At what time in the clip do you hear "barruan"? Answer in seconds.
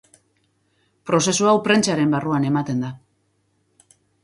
2.17-2.49